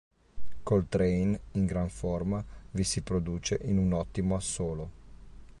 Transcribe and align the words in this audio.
Coltrane, 0.63 1.39
in 1.51 1.65
gran 1.67 1.89
forma, 1.89 2.43
vi 2.71 2.83
si 2.83 3.01
produce 3.01 3.59
in 3.65 3.77
un 3.77 3.93
ottimo 3.93 4.33
assolo. 4.33 4.89